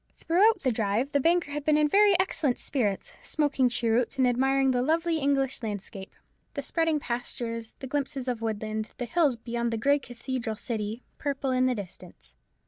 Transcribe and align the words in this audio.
Throughout 0.17 0.63
the 0.63 0.71
drive 0.71 1.11
the 1.11 1.19
banker 1.19 1.51
had 1.51 1.63
been 1.63 1.77
in 1.77 1.87
very 1.87 2.19
excellent 2.19 2.57
spirits, 2.57 3.13
smoking 3.21 3.69
cheroots, 3.69 4.17
and 4.17 4.27
admiring 4.27 4.71
the 4.71 4.81
lovely 4.81 5.19
English 5.19 5.61
landscape, 5.61 6.11
the 6.55 6.63
spreading 6.63 6.99
pastures, 6.99 7.75
the 7.81 7.85
glimpses 7.85 8.27
of 8.27 8.41
woodland, 8.41 8.89
the 8.97 9.05
hills 9.05 9.35
beyond 9.35 9.69
the 9.71 9.77
grey 9.77 9.99
cathedral 9.99 10.55
city, 10.55 11.03
purple 11.19 11.51
in 11.51 11.67
the 11.67 11.75
distance. 11.75 12.35